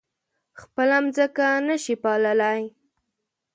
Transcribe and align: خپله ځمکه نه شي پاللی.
خپله 0.61 0.97
ځمکه 1.15 1.47
نه 1.67 1.75
شي 1.83 1.95
پاللی. 2.03 2.61